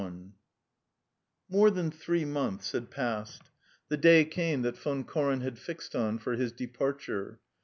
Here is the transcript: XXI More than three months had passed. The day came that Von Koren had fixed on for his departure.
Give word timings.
XXI 0.01 0.31
More 1.47 1.69
than 1.69 1.91
three 1.91 2.25
months 2.25 2.71
had 2.71 2.89
passed. 2.89 3.51
The 3.89 3.97
day 3.97 4.25
came 4.25 4.63
that 4.63 4.75
Von 4.75 5.03
Koren 5.03 5.41
had 5.41 5.59
fixed 5.59 5.95
on 5.95 6.17
for 6.17 6.33
his 6.33 6.51
departure. 6.51 7.39